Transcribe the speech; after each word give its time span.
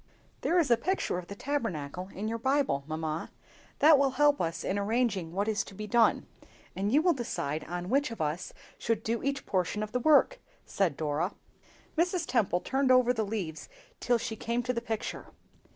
"THERE 0.41 0.57
is 0.57 0.71
a 0.71 0.77
picture 0.77 1.19
of 1.19 1.27
the 1.27 1.35
Tabernacle 1.35 2.09
in 2.11 2.27
your 2.27 2.39
Bible, 2.39 2.83
mamma; 2.87 3.29
that 3.77 3.99
will 3.99 4.09
help 4.17 4.41
us 4.41 4.63
in 4.63 4.79
arranging 4.79 5.31
what 5.31 5.47
is 5.47 5.63
to 5.65 5.75
be 5.75 5.85
done; 5.85 6.25
and 6.75 6.91
you 6.91 7.03
will 7.03 7.13
decide 7.13 7.63
on 7.65 7.87
which 7.87 8.09
of 8.09 8.19
us 8.19 8.51
should 8.79 9.03
do 9.03 9.21
each 9.21 9.45
portion 9.45 9.83
of 9.83 9.91
the 9.91 9.99
work," 9.99 10.39
said 10.65 10.97
Dora. 10.97 11.35
Mrs. 11.95 12.25
Temple 12.25 12.61
turned 12.61 12.89
over 12.91 13.13
the 13.13 13.21
leaves 13.23 13.69
till 13.99 14.17
she 14.17 14.35
came 14.35 14.63
to 14.63 14.73
the 14.73 14.81
picture. 14.81 15.27